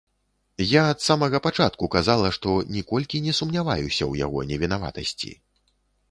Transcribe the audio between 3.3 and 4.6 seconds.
сумняваюся ў яго